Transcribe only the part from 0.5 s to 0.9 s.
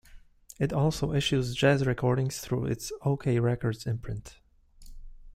It